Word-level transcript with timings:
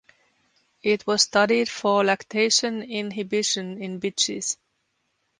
It 0.81 1.05
was 1.05 1.21
studied 1.21 1.69
for 1.69 2.03
lactation 2.03 2.81
inhibition 2.81 3.79
in 3.79 3.99
bitches. 3.99 4.57